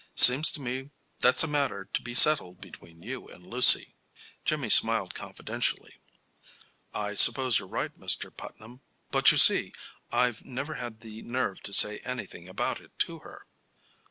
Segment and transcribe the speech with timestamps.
[0.15, 3.93] Seems to me that's a matter to be settled between you and Lucy."
[4.43, 5.95] Jimmy smiled confidentially.
[6.91, 8.35] "I suppose you're right, Mr.
[8.35, 8.81] Putnam.
[9.11, 9.73] But, you see,
[10.11, 13.43] I've never had the nerve to say anything about it to her."